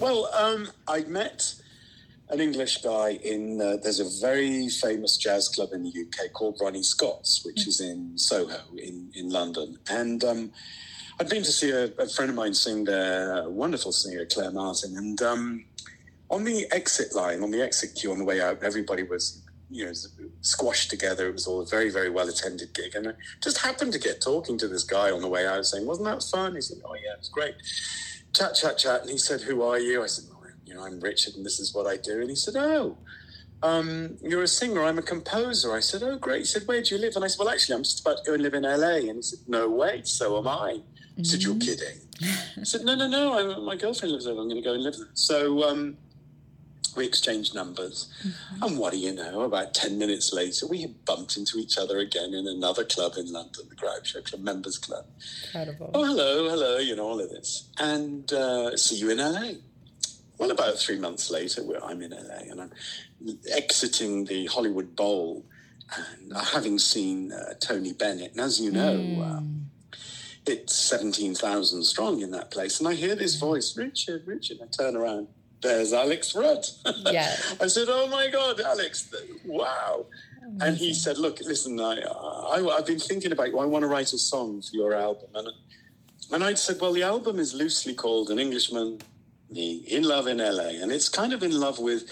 [0.00, 1.54] Well, um, I met
[2.30, 3.60] an English guy in.
[3.60, 7.80] Uh, there's a very famous jazz club in the UK called Ronnie Scott's, which is
[7.80, 10.24] in Soho in in London, and.
[10.24, 10.52] Um,
[11.20, 14.52] I'd been to see a, a, friend of mine sing there, a wonderful singer, Claire
[14.52, 15.64] Martin, and um,
[16.30, 19.84] on the exit line, on the exit queue on the way out, everybody was, you
[19.84, 19.92] know,
[20.42, 21.28] squashed together.
[21.28, 23.12] It was all a very, very well attended gig, and I
[23.42, 26.22] just happened to get talking to this guy on the way out, saying, "Wasn't that
[26.22, 27.54] fun?" He said, "Oh yeah, it was great."
[28.34, 30.26] Chat, chat, chat, and he said, "Who are you?" I said,
[30.68, 32.20] you know, I'm Richard and this is what I do.
[32.20, 32.96] And he said, Oh,
[33.62, 35.74] um, you're a singer, I'm a composer.
[35.74, 36.40] I said, Oh, great.
[36.40, 37.14] He said, Where do you live?
[37.16, 39.08] And I said, Well, actually, I'm just about to go and live in LA.
[39.08, 40.80] And he said, No way, so am I.
[41.16, 41.60] He said, You're mm-hmm.
[41.60, 41.98] kidding.
[42.60, 44.34] I said, No, no, no, I, my girlfriend lives there.
[44.34, 45.08] I'm going to go and live there.
[45.14, 45.96] So um,
[46.98, 48.12] we exchanged numbers.
[48.26, 48.62] Mm-hmm.
[48.62, 49.42] And what do you know?
[49.42, 53.32] About 10 minutes later, we had bumped into each other again in another club in
[53.32, 55.06] London, the Groucho Club, Members Club.
[55.46, 55.90] Incredible.
[55.94, 57.68] Oh, hello, hello, you know, all of this.
[57.78, 59.52] And uh, see you in LA.
[60.38, 62.70] Well, about three months later, I'm in LA and I'm
[63.50, 65.44] exiting the Hollywood Bowl
[65.96, 68.32] and having seen uh, Tony Bennett.
[68.32, 69.38] And as you know, mm.
[69.38, 69.98] uh,
[70.46, 72.78] it's 17,000 strong in that place.
[72.78, 74.58] And I hear this voice, Richard, Richard.
[74.62, 75.28] I turn around,
[75.60, 76.64] there's Alex Rudd.
[77.10, 77.34] Yeah.
[77.60, 79.12] I said, oh my God, Alex,
[79.44, 80.06] wow.
[80.40, 80.62] Amazing.
[80.62, 82.00] And he said, look, listen, I,
[82.50, 83.58] I, have been thinking about you.
[83.58, 85.28] I want to write a song for your album.
[85.34, 85.48] And,
[86.32, 89.00] and I said, well, the album is loosely called An Englishman
[89.54, 92.02] in love in LA, and it's kind of in love with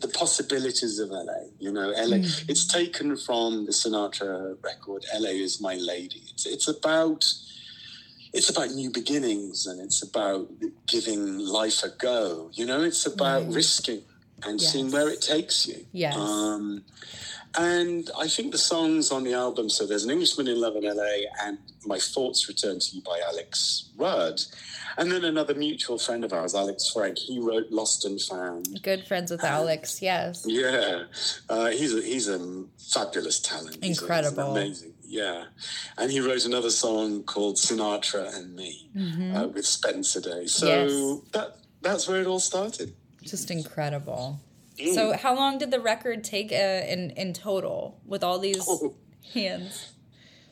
[0.00, 1.44] the possibilities of LA.
[1.58, 2.18] You know, LA.
[2.18, 2.50] Mm.
[2.50, 5.04] It's taken from the Sinatra record.
[5.18, 6.22] LA is my lady.
[6.32, 7.24] It's it's about
[8.32, 10.48] it's about new beginnings, and it's about
[10.86, 12.50] giving life a go.
[12.52, 13.54] You know, it's about mm.
[13.54, 14.02] risking
[14.44, 14.72] and yes.
[14.72, 15.86] seeing where it takes you.
[15.92, 16.16] Yes.
[16.16, 16.84] Um,
[17.56, 20.84] and I think the songs on the album, so there's An Englishman in Love in
[20.84, 24.40] LA and My Thoughts Return to You by Alex Rudd.
[24.96, 28.82] And then another mutual friend of ours, Alex Frank, he wrote Lost and Found.
[28.82, 30.44] Good friends with Alex, yes.
[30.46, 31.04] Yeah.
[31.48, 33.78] Uh, he's, a, he's a fabulous talent.
[33.82, 34.54] Incredible.
[34.54, 34.94] He's amazing.
[35.04, 35.44] Yeah.
[35.98, 39.36] And he wrote another song called Sinatra and Me mm-hmm.
[39.36, 40.46] uh, with Spencer Day.
[40.46, 41.20] So yes.
[41.32, 42.94] that, that's where it all started.
[43.22, 44.40] Just incredible.
[44.78, 44.94] Mm.
[44.94, 48.94] So, how long did the record take uh, in in total with all these oh.
[49.32, 49.92] hands?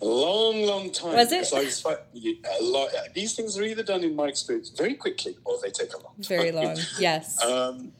[0.01, 1.15] A long, long time.
[1.15, 1.53] Was it?
[1.53, 5.59] I was, a lot, these things are either done, in my experience, very quickly or
[5.63, 6.39] they take a long time.
[6.39, 7.43] Very long, yes.
[7.45, 7.93] um,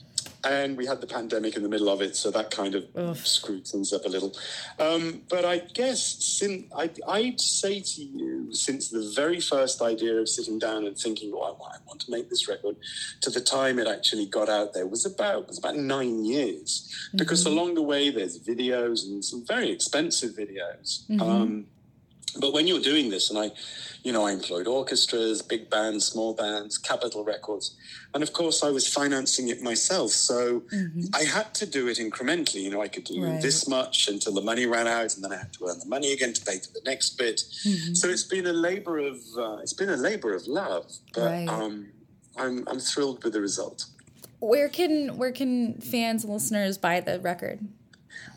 [0.45, 3.17] and we had the pandemic in the middle of it, so that kind of Ugh.
[3.17, 4.33] screwed things up a little.
[4.79, 10.15] Um, but I guess since I, I'd say to you, since the very first idea
[10.15, 12.77] of sitting down and thinking, "Oh, I, I want to make this record,"
[13.21, 16.89] to the time it actually got out there was about was about nine years.
[17.15, 21.05] Because along the way, there's videos and some very expensive videos.
[21.21, 21.67] Um,
[22.39, 23.51] but when you're doing this, and I,
[24.03, 27.77] you know, I employed orchestras, big bands, small bands, Capitol Records,
[28.15, 30.11] and of course I was financing it myself.
[30.11, 30.63] So
[31.15, 32.63] I had to do it incrementally.
[32.63, 33.41] You know, I could do Right.
[33.41, 36.13] this much until the money ran out, and then I had to earn the money
[36.13, 37.41] again to pay for the next bit.
[37.93, 41.49] So it's been a labor of uh, it's been a labor of love, but Right.
[41.49, 41.89] um,
[42.37, 43.87] I'm I'm thrilled with the result.
[44.39, 47.61] Where can where can fans and listeners buy the record?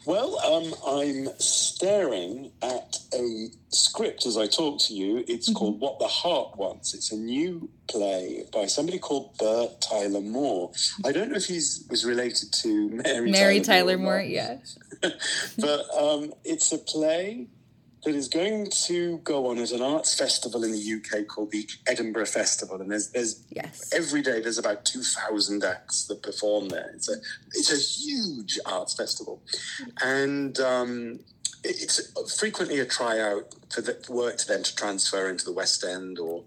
[0.04, 5.24] Well, um, I'm staring at a script as I talk to you.
[5.28, 5.56] It's Mm-hmm.
[5.58, 6.94] called What the Heart Wants.
[6.94, 10.72] It's a new play by somebody called Bert Tyler Moore.
[11.04, 14.58] I don't know if he was related to Mary, Mary Tyler, Tyler Moore, yeah.
[15.58, 17.46] but um, it's a play
[18.04, 21.68] that is going to go on at an arts festival in the UK called the
[21.86, 23.90] Edinburgh Festival, and there's there's Yes.
[23.94, 26.90] every day there's about 2,000 acts that perform there.
[26.94, 27.16] It's a
[27.52, 29.42] it's a huge arts festival,
[30.02, 31.20] and um,
[31.64, 32.00] it's
[32.38, 36.42] frequently a tryout for the work to then to transfer into the West End or,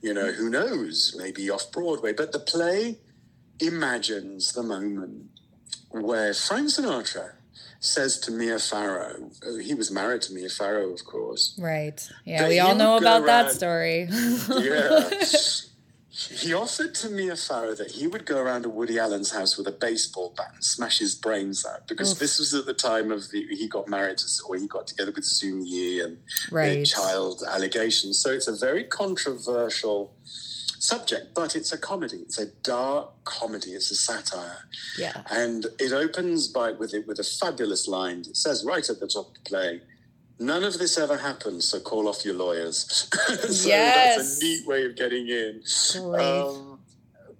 [0.00, 2.12] you know, who knows, maybe off Broadway.
[2.12, 2.98] But the play
[3.58, 5.26] imagines the moment
[5.90, 7.32] where Frank Sinatra
[7.80, 11.58] says to Mia Farrow, uh, he was married to Mia Farrow, of course.
[11.58, 12.06] Right.
[12.26, 14.08] Yeah, we all know about that story.
[14.60, 15.08] Yeah.
[16.38, 19.66] he offered to Mia Farrow that he would go around to Woody Allen's house with
[19.66, 23.30] a baseball bat and smash his brains out because this was at the time of
[23.30, 26.18] the he got married to, or he got together with Soon Yi and
[26.50, 26.84] the Right.
[26.84, 28.18] child allegations.
[28.18, 30.12] So it's a very controversial
[30.80, 32.16] subject, but it's a comedy.
[32.22, 33.70] It's a dark comedy.
[33.72, 34.64] It's a satire.
[34.98, 35.22] yeah.
[35.30, 38.20] And it opens by with it with a fabulous line.
[38.20, 39.82] It says right at the top of the play,
[40.38, 44.16] "None of this ever happens, so call off your lawyers." so Yes.
[44.16, 45.62] that's a neat way of getting in.
[46.22, 46.78] Um,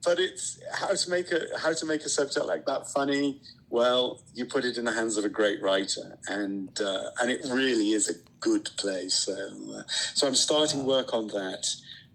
[0.04, 3.40] but it's how to make a how to make a subject like that funny.
[3.70, 7.40] Well, you put it in the hands of a great writer, and uh, and it
[7.50, 9.08] really is a good play.
[9.08, 9.32] So,
[9.76, 9.82] uh,
[10.14, 11.66] so I'm starting work on that,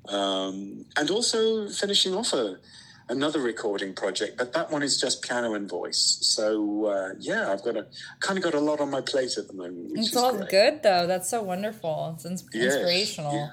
[0.09, 2.57] um, and also finishing off a
[3.07, 4.35] another recording project.
[4.35, 6.17] But that one is just piano and voice.
[6.21, 7.85] So uh, yeah, I've got a
[8.19, 9.91] kind of got a lot on my plate at the moment.
[9.93, 10.49] It's all great.
[10.49, 11.05] good though.
[11.05, 12.13] That's so wonderful.
[12.15, 13.33] It's ins- Yes, inspirational.
[13.33, 13.49] yeah,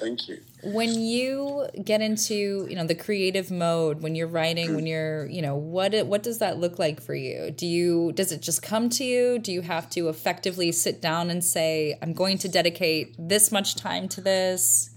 [0.00, 0.38] thank you.
[0.64, 5.40] when you get into you know the creative mode when you're writing when you're you
[5.40, 8.60] know what it, what does that look like for you do you does it just
[8.62, 12.48] come to you do you have to effectively sit down and say i'm going to
[12.48, 14.90] dedicate this much time to this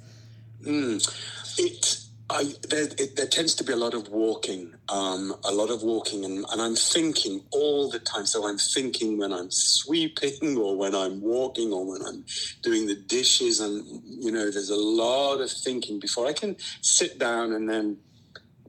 [1.58, 1.98] It,
[2.30, 5.84] I, there, it, there tends to be a lot of walking, um, a lot of
[5.84, 8.26] walking, and, and I'm thinking all the time.
[8.26, 12.24] So I'm thinking when I'm sweeping, or when I'm walking, or when I'm
[12.62, 17.20] doing the dishes, and you know, there's a lot of thinking before I can sit
[17.20, 17.98] down and then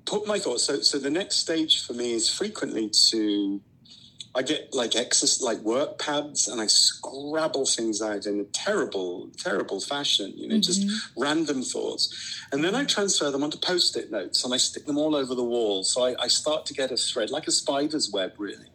[0.05, 0.65] put my thoughts.
[0.65, 3.61] So, so the next stage for me is frequently to
[4.35, 9.31] I get like exercise, like work pads, and I scrabble things out in a terrible,
[9.39, 10.33] terrible fashion.
[10.37, 14.57] You know, just random thoughts, and then I transfer them onto post-it notes, and I
[14.57, 15.85] stick them all over the wall.
[15.85, 18.67] So I, I start to get a thread, like a spider's web, really.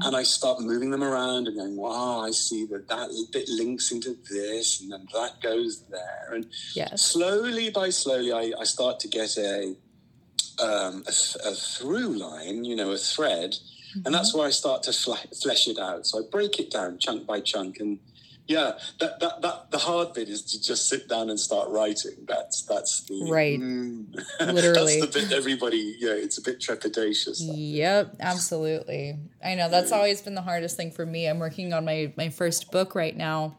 [0.00, 3.92] And I start moving them around and going, wow, I see that that bit links
[3.92, 9.00] into this, and then that goes there, and yes slowly by slowly, I, I start
[9.00, 9.74] to get a,
[10.62, 13.56] um, a, a through line, you know, a thread,
[14.04, 16.06] and that's where I start to fle- flesh it out.
[16.06, 17.98] So I break it down chunk by chunk, and
[18.46, 22.16] yeah, that, that that the hard bit is to just sit down and start writing.
[22.26, 23.60] That's that's the Right.
[23.60, 24.06] mm,
[24.40, 25.00] Literally.
[25.00, 25.96] that's the bit everybody.
[25.98, 27.38] Yeah, it's a bit trepidatious.
[27.40, 29.18] Yep, absolutely.
[29.44, 31.26] I know that's always been the hardest thing for me.
[31.28, 33.56] I'm working on my my first book right now,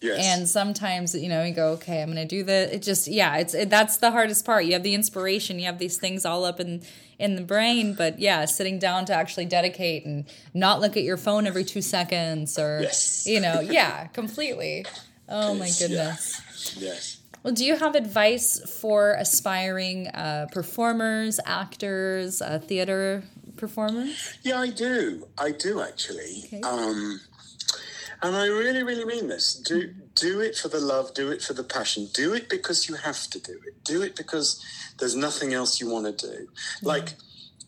[0.00, 0.24] Yes.
[0.38, 3.36] And sometimes, you know, you go, okay, I'm going to do the, it just, yeah,
[3.38, 4.64] it's, it, that's the hardest part.
[4.66, 6.82] You have the inspiration, you have these things all up in,
[7.18, 11.16] in the brain, but yeah, sitting down to actually dedicate and not look at your
[11.16, 13.26] phone every two seconds or, Yes.
[13.26, 14.84] you know, yeah, completely.
[15.28, 16.76] Oh my Yes, goodness.
[16.78, 17.20] yes.
[17.42, 23.22] Well, do you have advice for aspiring uh, performers, actors, uh, theater
[23.56, 24.34] performers?
[24.42, 25.26] Yeah, I do.
[25.38, 26.42] I do actually.
[26.46, 26.60] Okay.
[26.62, 27.20] Um,
[28.24, 29.54] and I really, really mean this.
[29.54, 31.12] Do do it for the love.
[31.12, 32.08] Do it for the passion.
[32.14, 33.84] Do it because you have to do it.
[33.84, 34.64] Do it because
[34.98, 36.46] there's nothing else you want to do.
[36.46, 36.48] Mm.
[36.82, 37.08] Like,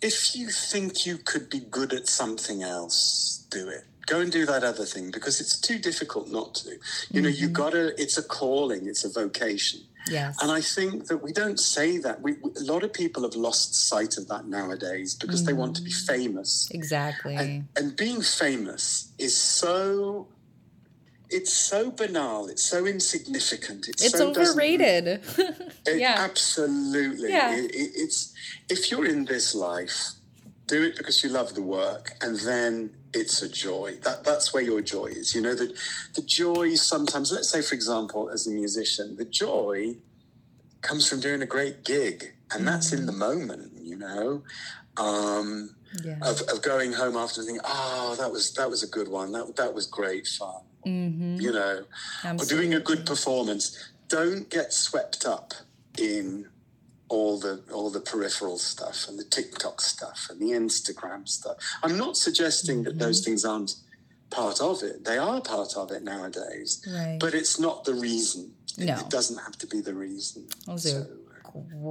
[0.01, 3.85] if you think you could be good at something else, do it.
[4.07, 6.71] Go and do that other thing because it's too difficult not to.
[7.11, 7.53] You know, you mm-hmm.
[7.53, 8.01] gotta.
[8.01, 8.87] It's a calling.
[8.87, 9.81] It's a vocation.
[10.09, 10.41] Yes.
[10.41, 12.23] And I think that we don't say that.
[12.23, 15.77] We, we- a lot of people have lost sight of that nowadays because they want
[15.77, 16.07] to be mm.
[16.07, 16.69] famous.
[16.71, 17.35] exactly.
[17.35, 20.29] And, and being famous is so.
[21.29, 22.49] It's so banal.
[22.49, 23.89] It's so insignificant.
[23.89, 25.23] It's, it's so overrated.
[25.87, 26.17] It- yeah.
[26.19, 27.31] absolutely.
[27.31, 27.55] Yeah.
[27.57, 28.33] It, it, it's
[28.69, 30.13] if you're in this life,
[30.67, 33.99] do it because you love the work, and then it's a joy.
[34.03, 35.35] That that's where your joy is.
[35.35, 35.77] You know that
[36.15, 37.33] the joy sometimes.
[37.33, 39.97] Let's say, for example, as a musician, the joy
[40.83, 43.73] comes from doing a great gig, and that's in the moment.
[43.81, 44.43] You know.
[44.97, 46.17] Um, yeah.
[46.23, 49.33] of, of going home after thinking, oh, that was that was a good one.
[49.33, 50.63] That that was great fun.
[50.87, 51.41] Mm-hmm.
[51.41, 51.85] You know,
[52.25, 53.91] or doing a good performance.
[54.09, 55.53] Don't get swept up
[55.99, 56.47] in
[57.09, 61.57] all the all the peripheral stuff and the TikTok stuff and the Instagram stuff.
[61.83, 63.75] I'm not suggesting that those things aren't
[64.31, 65.05] part of it.
[65.05, 67.19] They are part of it nowadays, Right.
[67.21, 68.53] but it's not the reason.
[68.79, 68.99] It, No.
[68.99, 70.47] it doesn't have to be the reason.
[70.69, 71.07] Are So,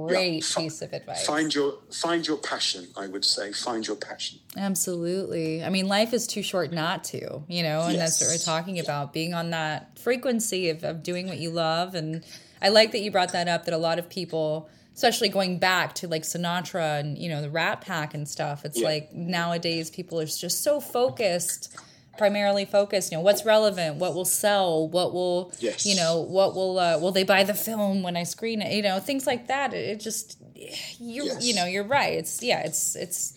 [0.06, 1.26] Great fi- piece of advice.
[1.26, 2.86] find your find your passion.
[2.96, 4.38] I would say find your passion.
[4.56, 5.64] Absolutely.
[5.64, 8.44] I mean, life is too short not to, you know, and that's what we're Yes.
[8.44, 11.94] talking about being on that frequency of, of doing what you love.
[11.94, 12.24] And
[12.62, 15.94] I like that you brought that up that a lot of people, especially going back
[15.96, 18.86] to like Sinatra and, you know, the Rat Pack and stuff, it's Yeah.
[18.86, 21.74] like nowadays people are just so focused.
[22.18, 25.84] Primarily focused, you know, what's relevant, what will sell, what will, Yes.
[25.84, 28.82] you know, what will, uh, will they buy the film when I screen it, you
[28.82, 29.74] know, things like that.
[29.74, 31.44] It, it just, you, Yes.
[31.46, 32.14] you know, you're right.
[32.14, 33.34] It's yeah, it's it's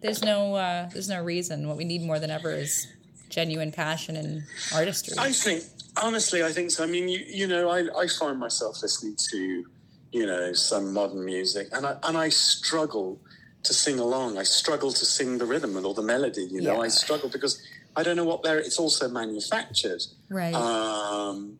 [0.00, 1.66] there's no uh, there's no reason.
[1.68, 2.86] What we need more than ever is
[3.28, 4.42] genuine passion and
[4.74, 5.14] artistry.
[5.18, 5.64] I think
[6.02, 6.84] honestly, I think so.
[6.84, 9.64] I mean, you you know, I, I find myself listening to
[10.12, 13.20] you know some modern music, and I and I struggle
[13.64, 14.38] to sing along.
[14.38, 16.46] I struggle to sing the rhythm or the melody.
[16.50, 16.80] You know, Yeah.
[16.86, 17.60] I struggle because
[17.96, 18.58] I don't know what they're.
[18.58, 20.02] It's also manufactured.
[20.28, 20.54] right.
[20.54, 21.58] Um,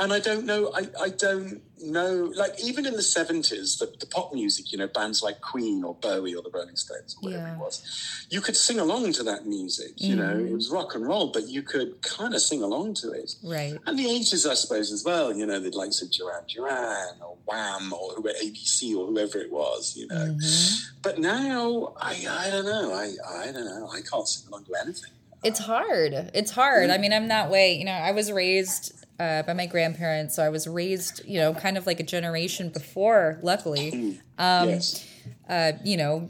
[0.00, 0.72] and I don't know.
[0.74, 2.32] I, I don't know.
[2.34, 5.94] Like even in the seventies, the, the pop music, you know, bands like Queen or
[5.94, 7.54] Bowie or the Rolling Stones, or whatever Yeah.
[7.54, 9.92] it was, you could sing along to that music.
[9.98, 10.46] You know, Mm-hmm.
[10.46, 13.34] it was rock and roll, but you could kind of sing along to it.
[13.44, 13.76] right.
[13.86, 15.34] And the ages, I suppose, as well.
[15.36, 19.52] You know, the likes of Duran Duran or Wham or whoever, ABC or whoever it
[19.52, 19.94] was.
[19.96, 20.96] You know, Mm-hmm.
[21.02, 22.94] but now I I don't know.
[22.94, 23.90] I I don't know.
[23.92, 25.12] I can't sing along to anything.
[25.42, 26.30] It's hard.
[26.34, 26.90] It's hard.
[26.90, 27.76] I mean, I'm that way.
[27.76, 31.52] You know, I was raised uh, by my grandparents, so I was raised, you know,
[31.54, 33.38] kind of like a generation before.
[33.42, 35.04] Luckily, Um, yes.
[35.48, 36.28] uh, you know,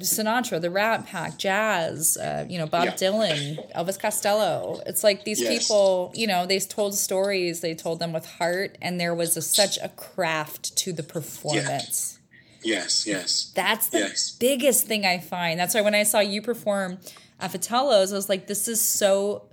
[0.00, 2.92] Sinatra, the Rat Pack, jazz, uh, you know, Bob Yeah.
[2.94, 4.80] Dylan, Elvis Costello.
[4.86, 5.58] It's like these Yes.
[5.58, 9.42] people, you know, they told stories, they told them with heart, and there was a,
[9.42, 12.18] such a craft to the performance.
[12.62, 13.06] Yes.
[13.06, 13.52] Yes.
[13.54, 14.30] That's the Yes.
[14.38, 15.60] biggest thing I find.
[15.60, 16.98] That's why when I saw you perform
[17.40, 19.48] at Vitello's, I was like, this is so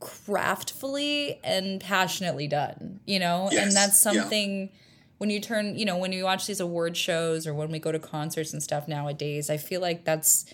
[0.00, 3.48] craftfully and passionately done, you know?
[3.50, 4.12] Yes, And that's yeah.
[4.12, 4.70] something
[5.18, 7.90] when you turn, you know, when you watch these award shows or when we go
[7.90, 10.44] to concerts and stuff nowadays, I feel like that's,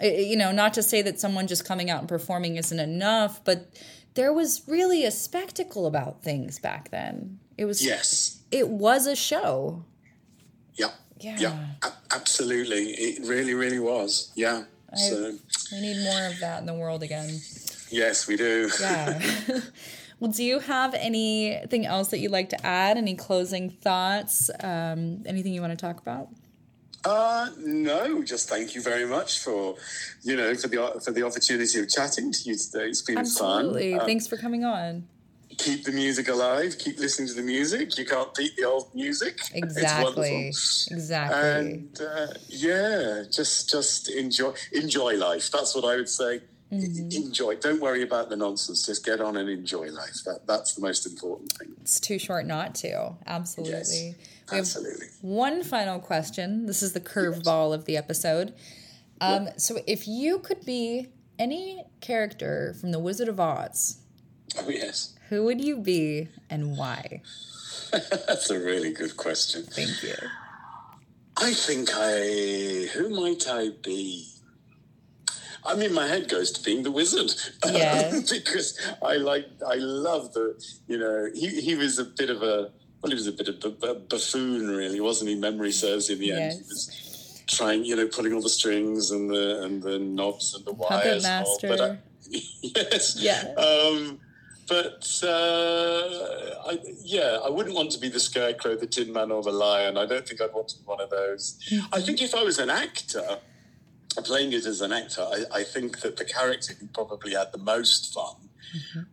[0.00, 2.78] eh, eh, you know, not to say that someone just coming out and performing isn't
[2.78, 3.70] enough, but
[4.14, 7.38] there was really a spectacle about things back then.
[7.56, 8.40] It was, Yes.
[8.50, 9.84] it was a show.
[10.74, 10.90] Yeah.
[11.18, 11.36] Yeah.
[11.38, 11.66] Yeah.
[12.10, 12.90] Absolutely.
[12.90, 14.30] It really, really was.
[14.34, 14.64] Yeah.
[14.96, 15.36] So
[15.72, 17.40] We need more of that in the world again.
[17.90, 18.70] yes, we do.
[18.80, 19.20] Yeah.
[20.20, 22.96] well, do you have anything else that you'd like to add?
[22.96, 24.50] Any closing thoughts?
[24.60, 26.28] Um, anything you want to talk about?
[27.04, 29.74] Uh, no, just thank you very much for,
[30.22, 32.86] you know, for the for the opportunity of chatting to you today.
[32.86, 33.92] It's been Absolutely.
[33.92, 34.00] fun.
[34.00, 35.08] Uh, Thanks for coming on.
[35.62, 36.76] Keep the music alive.
[36.78, 37.96] Keep listening to the music.
[37.98, 39.38] You can't beat the old music.
[39.54, 40.48] Exactly.
[40.48, 40.88] It's.
[40.90, 41.40] Exactly.
[41.40, 45.50] And uh, yeah, just just enjoy enjoy life.
[45.50, 46.40] That's what I would say.
[46.72, 47.26] Mm-hmm.
[47.26, 47.56] Enjoy.
[47.56, 48.86] Don't worry about the nonsense.
[48.86, 50.18] Just get on and enjoy life.
[50.24, 51.72] That that's the most important thing.
[51.82, 53.14] it's too short not to.
[53.26, 54.16] Absolutely.
[54.50, 55.06] Have Absolutely.
[55.20, 56.66] one final question.
[56.66, 58.54] This is the curveball of the episode.
[59.20, 61.08] Um, So, if you could be
[61.38, 63.98] any character from The Wizard of Oz,
[64.58, 65.14] Oh, yes.
[65.28, 67.22] Who would you be and why?
[67.92, 69.64] That's a really good question.
[69.64, 70.14] Thank you.
[71.38, 72.88] I think I.
[72.94, 74.28] Who might I be?
[75.64, 77.32] I mean, my head goes to being the wizard.
[77.72, 78.10] Yeah.
[78.28, 82.70] because I like, I love the, you know, he, he was a bit of a,
[83.00, 85.36] well, he was a bit of a, buffoon, really, wasn't he?
[85.36, 86.40] Memory serves in the end.
[86.40, 86.56] Yes.
[86.58, 90.64] He was trying, you know, pulling all the strings and the and the knobs and
[90.64, 91.24] the Puppet wires.
[91.24, 91.98] and all, but I-
[92.62, 93.16] yes.
[93.18, 93.54] Yeah.
[93.56, 94.18] Um,
[94.72, 99.42] but uh, I, yeah, I wouldn't want to be the scarecrow, the tin man, or
[99.42, 99.98] the lion.
[99.98, 101.58] I don't think I'd want to be one of those.
[101.92, 103.38] I think if I was an actor,
[104.24, 107.58] playing it as an actor, I, I think that the character who probably had the
[107.58, 108.36] most fun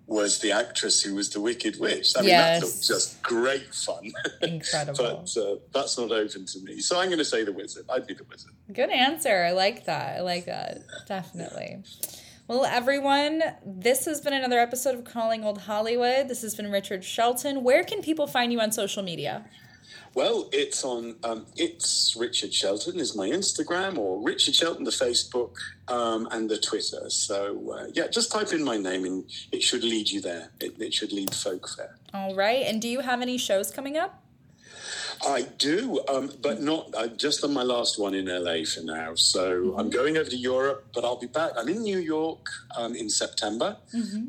[0.08, 2.14] was the actress who was the Wicked Witch.
[2.16, 2.62] I mean, Yes.
[2.62, 4.14] that looked just great fun.
[4.42, 5.26] Incredible.
[5.36, 6.80] but uh, that's not open to me.
[6.80, 7.86] So I'm going to say the wizard.
[7.90, 8.54] I'd be the wizard.
[8.72, 9.44] Good answer.
[9.44, 10.20] I like that.
[10.20, 10.84] I like that.
[11.06, 11.84] Definitely.
[12.50, 16.28] Well, everyone, this has been another episode of Calling Old Hollywood.
[16.28, 17.64] This has been Richard Shelton.
[17.64, 19.46] Where can people find you on social media?
[20.16, 21.18] Well, it's on.
[21.24, 25.52] Um, it's Richard Shelton is my Instagram, or Richard Shelton the Facebook
[25.90, 27.08] um, and the Twitter.
[27.12, 30.50] So uh, yeah, just type in my name and it should lead you there.
[30.60, 31.98] It, it should lead folk there.
[32.16, 32.66] All right.
[32.66, 34.24] And do you have any shows coming up?
[35.26, 39.16] I do, um, but not uh, just on my last one in LA for now.
[39.16, 41.52] So I'm going over to Europe, but I'll be back.
[41.58, 42.48] I'm in New York
[42.78, 43.78] um, in September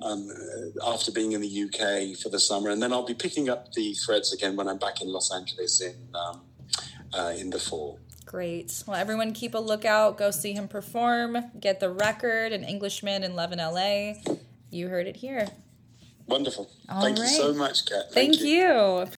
[0.03, 3.49] um, uh, after being in the UK for the summer, and then I'll be picking
[3.49, 6.43] up the threads again when I'm back in Los Angeles in um,
[7.13, 7.99] uh, in the fall.
[8.27, 8.85] Great.
[8.87, 10.17] Well, everyone keep a lookout.
[10.17, 11.37] Go see him perform.
[11.59, 14.15] Get the record, An Englishman in Love in LA.
[14.71, 15.49] You heard it here.
[16.27, 16.71] Wonderful.
[16.89, 17.29] All Thank right.
[17.29, 18.13] you so much, Kat.
[18.13, 19.09] Thank, you.